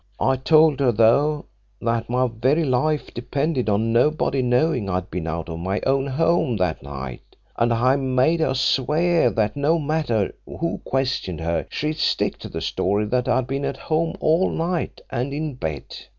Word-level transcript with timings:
I 0.19 0.35
told 0.35 0.79
her, 0.79 0.91
though, 0.91 1.45
that 1.79 2.09
my 2.09 2.27
very 2.27 2.63
life 2.65 3.13
depended 3.13 3.69
on 3.69 3.93
nobody 3.93 4.41
knowing 4.41 4.89
I'd 4.89 5.11
been 5.11 5.27
out 5.27 5.47
of 5.47 5.59
my 5.59 5.79
own 5.85 6.07
home 6.07 6.57
that 6.57 6.81
night, 6.81 7.21
and 7.55 7.71
I 7.71 7.95
made 7.97 8.39
her 8.39 8.55
swear 8.55 9.29
that 9.29 9.55
no 9.55 9.77
matter 9.77 10.33
who 10.43 10.81
questioned 10.85 11.41
her 11.41 11.67
she'd 11.69 11.97
stick 11.97 12.39
to 12.39 12.49
the 12.49 12.61
story 12.61 13.05
that 13.09 13.27
I'd 13.27 13.45
been 13.45 13.63
at 13.63 13.77
home 13.77 14.15
all 14.19 14.49
night, 14.49 15.01
and 15.11 15.33
in 15.33 15.53
bed. 15.53 15.95